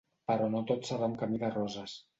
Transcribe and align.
Però 0.29 0.47
no 0.53 0.61
tot 0.73 0.89
serà 0.91 1.11
un 1.11 1.15
camí 1.23 1.45
de 1.47 1.57
roses. 1.57 1.99